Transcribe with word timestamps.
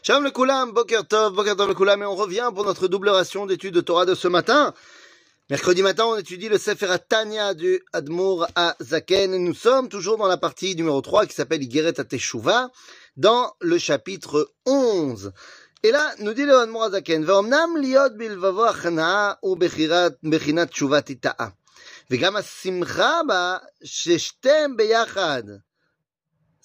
Shalom 0.00 0.22
le 0.22 0.30
Koulam, 0.30 0.70
Boker 0.72 1.04
Tov, 1.08 1.34
Boker 1.34 1.56
Tov 1.56 1.68
le 1.68 1.74
Koulam, 1.74 2.00
et 2.02 2.06
on 2.06 2.14
revient 2.14 2.50
pour 2.54 2.64
notre 2.64 2.86
double 2.86 3.08
ration 3.08 3.46
d'études 3.46 3.74
de 3.74 3.80
Torah 3.80 4.06
de 4.06 4.14
ce 4.14 4.28
matin. 4.28 4.72
Mercredi 5.50 5.82
matin, 5.82 6.04
on 6.06 6.16
étudie 6.16 6.48
le 6.48 6.56
Sefer 6.56 6.94
Tanya 7.08 7.52
du 7.52 7.82
Admour 7.92 8.46
à 8.54 8.76
Zaken. 8.80 9.36
Nous 9.36 9.54
sommes 9.54 9.88
toujours 9.88 10.16
dans 10.16 10.28
la 10.28 10.36
partie 10.36 10.76
numéro 10.76 11.00
3 11.00 11.26
qui 11.26 11.34
s'appelle 11.34 11.64
Igeret 11.64 11.98
Ateshuva, 11.98 12.70
dans 13.16 13.52
le 13.60 13.76
chapitre 13.76 14.52
11. 14.66 15.32
Et 15.82 15.90
là, 15.90 16.14
nous 16.20 16.32
dit 16.32 16.44
le 16.44 16.56
Admour 16.56 16.84
à 16.84 16.90
Zaken, 16.90 17.24
liot 17.24 18.10
bilvavo 18.10 18.66
ou 19.42 19.56
bechinat 19.56 20.68
shuvat 20.72 21.04
ita'a. 21.08 21.52
V'gam 22.08 22.40
simcha 22.40 23.24
ba 23.24 23.62
sheshtem 23.82 24.76
beyachad. 24.76 25.60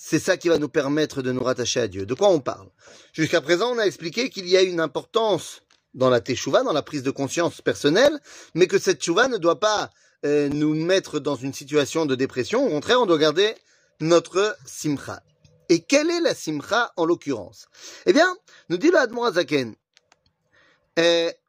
C'est 0.03 0.19
ça 0.19 0.37
qui 0.37 0.49
va 0.49 0.59
nous 0.59 0.69
permettre 0.69 1.23
de 1.23 1.33
nous 1.33 1.43
rattacher 1.43 1.81
à 1.81 1.89
Dieu. 1.89 2.07
De 2.07 2.15
quoi 2.15 2.29
on 2.29 2.41
parle 2.41 2.69
Jusqu'à 3.13 3.41
présent, 3.41 3.75
on 3.75 3.79
a 3.79 3.85
expliqué 3.85 4.31
qu'il 4.31 4.49
y 4.49 4.57
a 4.57 4.63
une 4.63 4.81
importance 4.81 5.63
dans 5.95 6.09
la 6.09 6.21
teshuva, 6.21 6.63
dans 6.63 6.73
la 6.73 6.83
prise 6.83 7.03
de 7.03 7.11
conscience 7.11 7.61
personnelle, 7.61 8.21
mais 8.55 8.69
que 8.69 8.79
cette 8.79 9.01
teshuva 9.01 9.29
ne 9.29 9.39
doit 9.39 9.59
pas 9.59 9.91
euh, 10.25 10.49
nous 10.49 10.75
mettre 10.75 11.19
dans 11.19 11.35
une 11.35 11.53
situation 11.53 12.07
de 12.07 12.15
dépression. 12.15 12.65
Au 12.65 12.69
contraire, 12.69 13.01
on 13.01 13.07
doit 13.07 13.19
garder 13.19 13.55
notre 14.01 14.57
simcha. 14.65 15.21
Et 15.69 15.81
quelle 15.81 16.11
est 16.11 16.21
la 16.21 16.35
simcha 16.35 16.93
en 16.97 17.05
l'occurrence 17.05 17.67
Eh 18.07 18.13
bien, 18.13 18.37
nous 18.69 18.79
dit 18.79 18.91
le 18.91 18.99
Admor 18.99 19.27
Azaken, 19.27 19.75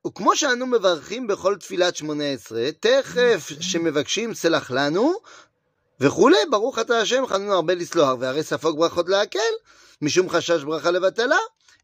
וכמו 0.07 0.35
שאנו 0.35 0.65
מברכים 0.65 1.27
בכל 1.27 1.55
תפילת 1.55 1.95
שמונה 1.95 2.31
עשרה, 2.31 2.69
תכף 2.79 3.49
שמבקשים 3.59 4.33
סלח 4.33 4.71
לנו, 4.71 5.13
וכולי, 5.99 6.37
ברוך 6.49 6.79
אתה 6.79 6.99
השם, 6.99 7.23
חנון 7.27 7.51
הרבה 7.51 7.73
לסלוח, 7.75 8.15
והרי 8.19 8.43
ספוג 8.43 8.79
ברכות 8.79 9.09
להקל, 9.09 9.39
משום 10.01 10.29
חשש 10.29 10.63
ברכה 10.63 10.91
לבטלה, 10.91 11.37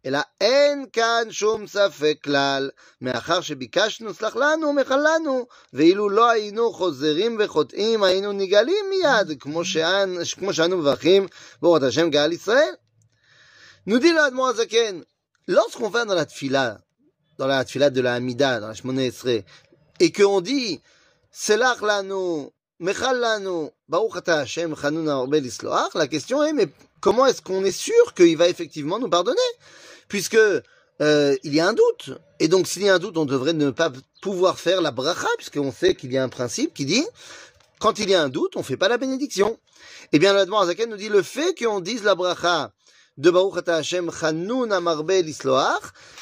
אלא 0.05 0.19
אין 0.41 0.85
כאן 0.93 1.27
שום 1.31 1.67
ספק 1.67 2.17
כלל, 2.23 2.69
מאחר 3.01 3.41
שביקשנו 3.41 4.13
סלח 4.13 4.35
לנו, 4.35 4.73
מחל 4.73 4.99
לנו, 5.07 5.47
ואילו 5.73 6.09
לא 6.09 6.29
היינו 6.29 6.73
חוזרים 6.73 7.37
וחוטאים, 7.39 8.03
היינו 8.03 8.31
נגאלים 8.31 8.85
מיד, 8.89 9.39
כמו, 9.39 9.65
שאן, 9.65 10.13
כמו 10.35 10.53
שאנו 10.53 10.77
מברכים, 10.77 11.27
ברוך 11.61 11.77
אתה 11.77 11.87
השם 11.87 12.09
גאל 12.09 12.31
ישראל. 12.31 12.73
Nous 13.87 13.99
dit 13.99 14.13
l'Admor 14.13 14.47
Azaken, 14.47 15.03
lorsqu'on 15.47 15.89
va 15.89 16.05
dans 16.05 16.15
la 16.15 16.25
tfila, 16.25 16.79
dans 17.37 17.45
la 17.45 17.63
tfila 17.63 17.91
de 17.91 18.01
la 18.01 18.15
Hamida, 18.15 18.59
dans 18.59 18.69
la 18.69 18.73
Shmona 18.73 19.03
Esre, 19.03 19.43
et 19.99 20.11
qu'on 20.11 20.41
dit, 20.41 20.81
Selach 21.31 21.81
lanu, 21.81 22.49
la 22.82 22.94
question 26.08 26.42
est, 26.42 26.54
mais 26.54 26.68
comment 27.00 27.26
est-ce 27.26 27.42
qu'on 27.42 27.62
est 27.62 27.70
sûr 27.72 28.14
qu'il 28.14 28.38
va 28.38 28.48
effectivement 28.48 28.98
nous 28.98 29.10
pardonner? 29.10 29.36
Puisque 30.08 30.34
euh, 30.34 31.36
il 31.42 31.54
y 31.54 31.60
a 31.60 31.68
un 31.68 31.74
doute. 31.74 32.12
Et 32.38 32.48
donc, 32.48 32.66
s'il 32.66 32.82
y 32.82 32.88
a 32.88 32.94
un 32.94 32.98
doute, 32.98 33.18
on 33.18 33.26
devrait 33.26 33.52
ne 33.52 33.70
pas 33.70 33.92
pouvoir 34.22 34.58
faire 34.58 34.80
la 34.80 34.92
bracha, 34.92 35.28
puisqu'on 35.36 35.72
sait 35.72 35.94
qu'il 35.94 36.10
y 36.10 36.16
a 36.16 36.24
un 36.24 36.30
principe 36.30 36.72
qui 36.72 36.86
dit, 36.86 37.04
quand 37.80 37.98
il 37.98 38.08
y 38.08 38.14
a 38.14 38.22
un 38.22 38.30
doute, 38.30 38.56
on 38.56 38.62
fait 38.62 38.78
pas 38.78 38.88
la 38.88 38.96
bénédiction. 38.96 39.58
Eh 40.12 40.18
bien, 40.18 40.32
l'Admor 40.32 40.62
Azaken 40.62 40.88
nous 40.88 40.96
dit, 40.96 41.10
le 41.10 41.22
fait 41.22 41.54
qu'on 41.54 41.80
dise 41.80 42.02
la 42.02 42.14
bracha, 42.14 42.72
de 43.18 43.30
Baruch 43.30 43.68
Hashem 43.68 44.10
Chanun 44.10 44.70
Amarbe 44.70 45.12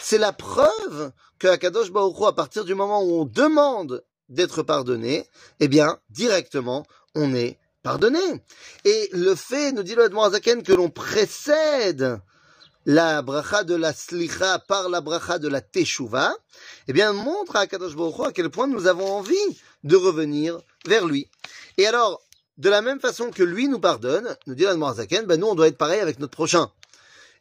c'est 0.02 0.18
la 0.18 0.32
preuve 0.32 1.12
que 1.38 1.46
Akadosh 1.46 1.92
Baruch 1.92 2.18
Hu, 2.18 2.26
à 2.26 2.32
partir 2.32 2.64
du 2.64 2.74
moment 2.74 3.04
où 3.04 3.20
on 3.20 3.24
demande 3.24 4.02
d'être 4.28 4.62
pardonné, 4.62 5.26
eh 5.60 5.68
bien, 5.68 5.98
directement, 6.10 6.84
on 7.14 7.34
est 7.34 7.58
pardonné. 7.82 8.20
Et 8.84 9.08
le 9.12 9.34
fait, 9.34 9.72
nous 9.72 9.82
dit 9.82 9.94
le 9.94 10.10
Zaken, 10.30 10.62
que 10.62 10.72
l'on 10.72 10.90
précède 10.90 12.20
la 12.86 13.22
bracha 13.22 13.64
de 13.64 13.74
la 13.74 13.92
slicha 13.92 14.58
par 14.60 14.88
la 14.88 15.00
bracha 15.00 15.38
de 15.38 15.48
la 15.48 15.60
teshuva, 15.60 16.34
eh 16.86 16.92
bien, 16.92 17.12
montre 17.12 17.56
à 17.56 17.60
Akadosh 17.60 17.96
Baruch 17.96 18.28
à 18.28 18.32
quel 18.32 18.50
point 18.50 18.66
nous 18.66 18.86
avons 18.86 19.12
envie 19.12 19.34
de 19.84 19.96
revenir 19.96 20.58
vers 20.86 21.06
lui. 21.06 21.28
Et 21.76 21.86
alors, 21.86 22.20
de 22.56 22.68
la 22.68 22.82
même 22.82 23.00
façon 23.00 23.30
que 23.30 23.42
lui 23.42 23.68
nous 23.68 23.78
pardonne, 23.78 24.36
nous 24.46 24.54
dit 24.54 24.64
le 24.64 24.94
Zaken, 24.94 25.26
ben 25.26 25.38
nous, 25.38 25.46
on 25.46 25.54
doit 25.54 25.68
être 25.68 25.78
pareil 25.78 26.00
avec 26.00 26.18
notre 26.18 26.32
prochain. 26.32 26.70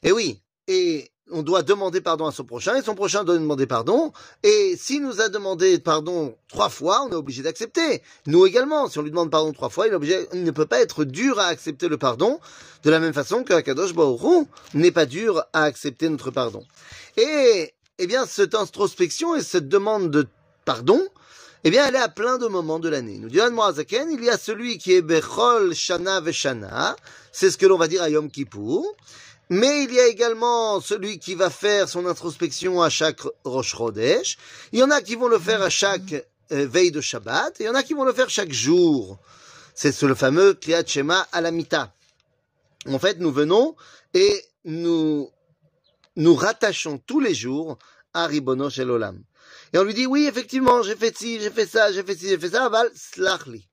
Et 0.04 0.12
oui, 0.12 0.42
et 0.68 1.12
on 1.32 1.44
doit 1.44 1.64
demander 1.64 2.02
pardon 2.02 2.26
à 2.26 2.32
son 2.32 2.44
prochain, 2.44 2.76
et 2.76 2.82
son 2.82 2.96
prochain 2.96 3.24
doit 3.24 3.36
demander 3.36 3.68
pardon. 3.68 4.12
Et 4.44 4.76
s'il 4.78 5.04
nous 5.04 5.22
a 5.22 5.30
demandé 5.30 5.80
pardon 5.80 6.36
trois 6.48 6.70
fois, 6.70 7.04
on 7.04 7.12
est 7.12 7.16
obligé 7.16 7.44
d'accepter. 7.44 8.02
Nous 8.26 8.46
également, 8.46 8.88
si 8.90 8.98
on 9.00 9.02
lui 9.02 9.12
demande 9.12 9.32
pardon 9.32 9.52
trois 9.54 9.70
fois, 9.70 9.88
il, 9.88 9.94
est 9.94 9.96
obligé, 9.96 10.28
il 10.34 10.44
ne 10.44 10.52
peut 10.52 10.66
pas 10.66 10.80
être 10.80 11.04
dur 11.04 11.40
à 11.40 11.48
accepter 11.48 11.88
le 11.88 11.98
pardon, 11.98 12.40
de 12.84 12.90
la 12.90 13.00
même 13.00 13.14
façon 13.14 13.44
que 13.44 13.54
Akadosh 13.54 13.94
Baruch 13.94 14.48
n'est 14.74 14.92
pas 14.92 15.06
dur 15.06 15.44
à 15.54 15.64
accepter 15.64 16.10
notre 16.10 16.32
pardon. 16.32 16.64
Et, 17.18 17.74
eh 18.00 18.08
bien, 18.08 18.26
cette 18.26 18.56
introspection 18.56 19.36
et 19.36 19.42
cette 19.42 19.68
demande 19.68 20.12
de 20.12 20.28
pardon, 20.66 21.02
eh 21.64 21.72
bien, 21.72 21.88
elle 21.88 21.96
est 21.96 22.00
à 22.00 22.10
plein 22.10 22.38
de 22.38 22.48
moments 22.48 22.80
de 22.80 22.88
l'année. 22.88 23.18
Nous 23.18 23.30
dit 23.30 23.40
Moazaken, 23.52 24.12
il 24.12 24.24
y 24.24 24.30
a 24.30 24.38
celui 24.38 24.78
qui 24.78 24.94
est 24.94 25.02
Bechol 25.02 25.74
Shana 25.74 26.22
Veshana, 26.22 26.96
c'est 27.32 27.52
ce 27.52 27.58
que 27.58 27.66
l'on 27.66 27.78
va 27.78 27.88
dire 27.88 28.02
à 28.02 28.10
Yom 28.10 28.30
Kippur, 28.30 28.84
mais 29.50 29.84
il 29.84 29.94
y 29.94 30.00
a 30.00 30.08
également 30.08 30.82
celui 30.82 31.20
qui 31.20 31.36
va 31.36 31.50
faire 31.50 31.88
son 31.88 32.06
introspection 32.06 32.82
à 32.82 32.90
chaque 32.90 33.22
Rosh 33.44 33.76
Chodesh. 33.76 34.38
Il 34.72 34.80
y 34.80 34.84
en 34.84 34.92
a 34.92 35.02
qui 35.02 35.16
vont 35.16 35.28
le 35.28 35.40
faire 35.40 35.62
à 35.62 35.70
chaque 35.70 36.14
euh, 36.52 36.68
veille 36.68 36.92
de 36.92 37.02
Shabbat, 37.02 37.60
et 37.60 37.64
il 37.64 37.68
y 37.68 37.70
en 37.70 37.76
a 37.76 37.84
qui 37.84 37.94
vont 37.94 38.04
le 38.04 38.14
faire 38.14 38.30
chaque 38.30 38.52
jour. 38.52 39.18
C'est 39.74 40.02
le 40.02 40.16
fameux 40.16 40.54
Kriyat 40.54 40.86
Shema 40.86 41.28
Alamita. 41.32 41.94
En 42.88 43.00
fait, 43.00 43.20
nous 43.20 43.32
venons 43.32 43.76
et 44.14 44.44
nous 44.66 45.30
nous 46.16 46.36
rattachons 46.36 46.98
tous 47.06 47.20
les 47.20 47.36
jours 47.36 47.78
à 48.14 48.26
Ribono 48.26 48.70
Shel 48.70 48.90
Olam. 48.90 49.24
Et 49.74 49.78
on 49.78 49.84
lui 49.84 49.94
dit, 49.94 50.08
oui, 50.08 50.26
effectivement, 50.26 50.82
j'ai 50.82 50.96
fait 50.96 51.16
ci, 51.16 51.40
j'ai 51.40 51.52
fait 51.52 51.68
ça, 51.68 51.92
j'ai 51.92 52.04
fait 52.04 52.16
ci, 52.16 52.28
j'ai 52.28 52.40
fait 52.40 52.50
ça, 52.50 52.66
aval, 52.66 52.90
slachli. 52.96 53.68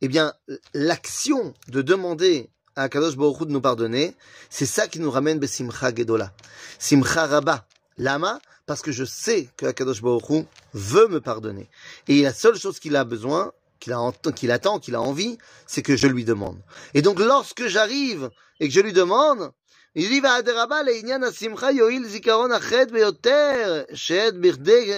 Eh 0.00 0.08
bien, 0.08 0.32
l'action 0.74 1.54
de 1.68 1.82
demander 1.82 2.50
à 2.79 2.89
Kadosh 2.89 3.15
Baruch 3.15 3.41
Hu 3.41 3.45
de 3.45 3.51
nous 3.51 3.61
pardonner, 3.61 4.15
c'est 4.49 4.65
ça 4.65 4.87
qui 4.87 4.99
nous 4.99 5.11
ramène 5.11 5.39
Besimcha 5.39 5.93
Gedola. 5.95 6.33
Simcha 6.79 7.25
Rabba. 7.25 7.65
Lama, 7.97 8.39
parce 8.65 8.81
que 8.81 8.91
je 8.91 9.05
sais 9.05 9.47
que 9.55 9.65
Akadosh 9.65 10.01
Baruch 10.01 10.29
Hu 10.29 10.45
veut 10.73 11.07
me 11.07 11.21
pardonner. 11.21 11.69
Et 12.07 12.21
la 12.21 12.33
seule 12.33 12.57
chose 12.57 12.79
qu'il 12.79 12.95
a 12.95 13.05
besoin, 13.05 13.53
qu'il 13.79 13.95
qu'il 14.35 14.51
attend, 14.51 14.79
qu'il 14.79 14.95
a 14.95 15.01
envie, 15.01 15.37
c'est 15.65 15.81
que 15.81 15.95
je 15.95 16.07
lui 16.07 16.25
demande. 16.25 16.59
Et 16.93 17.01
donc, 17.01 17.19
lorsque 17.19 17.67
j'arrive 17.67 18.29
et 18.59 18.67
que 18.67 18.73
je 18.73 18.81
lui 18.81 18.93
demande, 18.93 19.51
il 19.97 20.09
dit, 20.09 20.21
והדרבה 20.21 20.83
לעניין 20.83 21.23
השמחה 21.23 21.71
יועיל 21.71 22.07
זיכרון 22.07 22.51
החטא 22.51 22.91
ביותר, 22.91 23.83
שד 23.93 24.41
בכדי, 24.41 24.91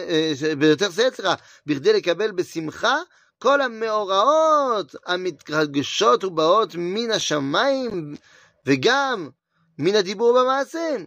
ביותר 0.58 0.92
שאת, 0.92 1.16
סליחה, 1.16 1.36
בכדי 1.66 1.94
לקבל 1.94 2.32
בשמחה 2.32 2.98
כל 3.42 3.62
המאורעות 3.62 4.96
המתרגשות 5.06 6.24
ובאות 6.24 6.76
מן 6.78 7.12
השמיים 7.12 8.16
וגם 8.66 9.30
מן 9.80 9.96
הדיבור 9.96 10.40
במעשה. 10.42 10.98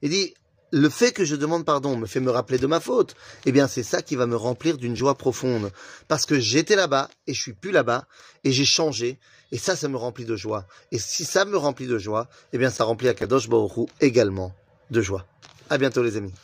Il 0.00 0.10
dit, 0.10 0.34
le 0.70 0.88
fait 0.88 1.12
que 1.12 1.24
je 1.24 1.34
demande 1.34 1.64
pardon 1.64 1.96
me 1.96 2.06
fait 2.06 2.20
me 2.20 2.30
rappeler 2.30 2.58
de 2.58 2.66
ma 2.66 2.80
faute. 2.80 3.16
Eh 3.46 3.52
bien, 3.52 3.66
c'est 3.66 3.82
ça 3.82 4.02
qui 4.02 4.16
va 4.16 4.26
me 4.26 4.36
remplir 4.36 4.76
d'une 4.76 4.96
joie 4.96 5.16
profonde. 5.16 5.70
Parce 6.08 6.26
que 6.26 6.38
j'étais 6.38 6.76
là-bas 6.76 7.08
et 7.26 7.34
je 7.34 7.40
suis 7.40 7.52
plus 7.52 7.72
là-bas 7.72 8.06
et 8.44 8.52
j'ai 8.52 8.64
changé. 8.64 9.18
Et 9.50 9.58
ça, 9.58 9.76
ça 9.76 9.88
me 9.88 9.96
remplit 9.96 10.24
de 10.24 10.36
joie. 10.36 10.66
Et 10.92 10.98
si 10.98 11.24
ça 11.24 11.44
me 11.44 11.56
remplit 11.56 11.86
de 11.86 11.98
joie, 11.98 12.28
eh 12.52 12.58
bien, 12.58 12.70
ça 12.70 12.84
remplit 12.84 13.08
Akadosh 13.08 13.48
Baruch 13.48 13.76
Hu 13.76 13.86
également 14.00 14.52
de 14.90 15.00
joie. 15.00 15.26
À 15.70 15.78
bientôt, 15.78 16.02
les 16.02 16.16
amis. 16.16 16.34